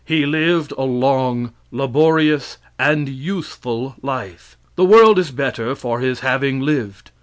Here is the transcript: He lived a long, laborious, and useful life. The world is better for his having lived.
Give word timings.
He 0.03 0.25
lived 0.25 0.71
a 0.79 0.83
long, 0.83 1.51
laborious, 1.71 2.57
and 2.79 3.07
useful 3.07 3.95
life. 4.01 4.57
The 4.75 4.83
world 4.83 5.19
is 5.19 5.29
better 5.29 5.75
for 5.75 5.99
his 5.99 6.21
having 6.21 6.59
lived. 6.59 7.11